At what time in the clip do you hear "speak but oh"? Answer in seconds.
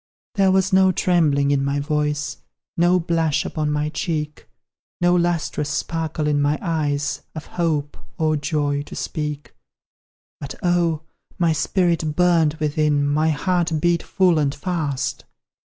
8.95-11.01